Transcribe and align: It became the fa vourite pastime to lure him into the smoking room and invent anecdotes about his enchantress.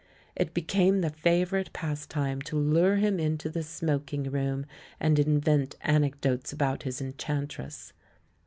It 0.35 0.55
became 0.55 1.01
the 1.01 1.11
fa 1.11 1.45
vourite 1.45 1.73
pastime 1.73 2.41
to 2.47 2.57
lure 2.57 2.95
him 2.95 3.19
into 3.19 3.51
the 3.51 3.61
smoking 3.61 4.23
room 4.31 4.65
and 4.99 5.19
invent 5.19 5.75
anecdotes 5.83 6.51
about 6.51 6.81
his 6.81 7.01
enchantress. 7.01 7.93